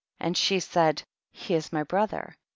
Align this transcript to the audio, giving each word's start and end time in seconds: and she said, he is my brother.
and 0.19 0.35
she 0.35 0.59
said, 0.59 1.03
he 1.31 1.53
is 1.53 1.71
my 1.71 1.83
brother. 1.83 2.35